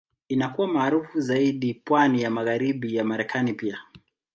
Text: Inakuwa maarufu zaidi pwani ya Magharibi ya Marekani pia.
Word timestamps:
Inakuwa 0.29 0.67
maarufu 0.67 1.21
zaidi 1.21 1.73
pwani 1.73 2.21
ya 2.21 2.29
Magharibi 2.29 2.95
ya 2.95 3.03
Marekani 3.03 3.53
pia. 3.53 3.79